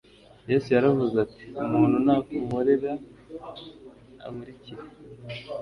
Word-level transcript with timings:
Yesu 0.49 0.67
yaravuze 0.75 1.15
ati: 1.25 1.43
"Umuntu 1.63 1.95
nankorera, 2.05 2.91
ankurikire, 4.25 4.83